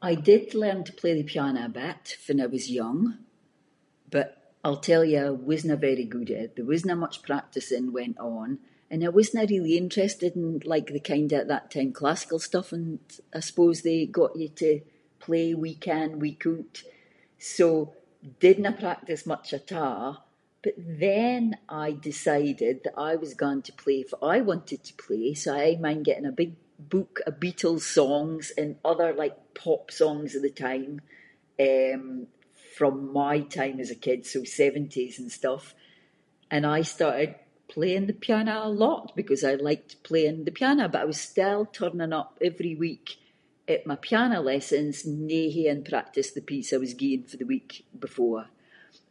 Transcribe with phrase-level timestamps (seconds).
[0.00, 3.00] I did learn to play the piano a bit, fann I was young,
[4.14, 4.28] but
[4.64, 8.48] I’ll tell you I wasnae very good at it, there wasnae much practising went on,
[8.90, 12.68] and I wasnae really interested in like the kind of at that time classical stuff
[12.78, 13.00] and
[13.34, 14.70] I suppose they got you to
[15.24, 16.74] play, week in week oot.
[17.56, 17.66] So,
[18.42, 19.90] didnae practice much at a’,
[20.64, 21.42] but then
[21.84, 25.60] I decided that I was going to play fitt I wanted to play, so I
[25.68, 26.52] aie mind getting a big
[26.96, 30.92] book of Beatles songs and other like pop songs of the time,
[31.68, 31.96] eh,
[32.78, 35.62] from my time as a kid, so seventies and stuff,
[36.54, 37.30] and I started
[37.74, 41.60] playing the piano a lot, because I liked playing the piano, but I was still
[41.78, 43.06] turning up every week
[43.74, 47.72] at my piano lessons, no haeing practiced the piece I was gien fae the week
[48.04, 48.44] before.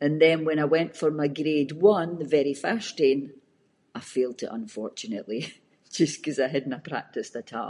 [0.04, 3.22] And then, when I went for my grade one, the very first ain,
[3.94, 5.42] I failed it, unfortunately,
[6.00, 7.66] just ‘cause I hadnae practiced at a’,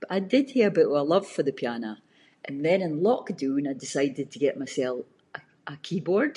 [0.00, 1.92] but I did hae a bit of a love for the piano.
[2.46, 4.98] And then, in lockdoon I decided to get myself
[5.38, 6.34] a- a keyboard,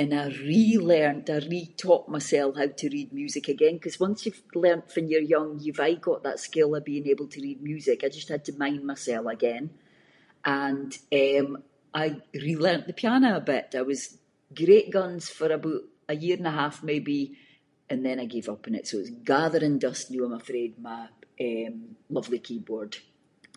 [0.00, 4.86] and I re-learned, I re-taught mysel how to read music again, ‘cause once you’ve learnt
[4.92, 8.08] fann you’re young, you’ve aie got that skill of being able to read music, I
[8.18, 9.64] just had to mind mysel again,
[10.66, 11.42] and eh,
[12.02, 12.06] I
[12.44, 13.68] re-learnt the piano a bit.
[13.74, 14.02] I was
[14.60, 17.18] great guns for aboot a year and a half, maybe,
[17.90, 21.02] and then I gave up on it, so it’s gathering dust noo I’m afraid my,
[21.46, 21.70] eh,
[22.16, 22.92] lovely keyboard.